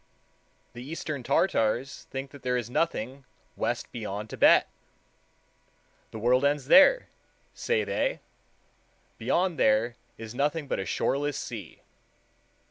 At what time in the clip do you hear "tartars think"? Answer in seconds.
1.21-2.31